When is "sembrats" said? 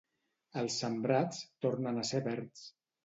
0.83-1.43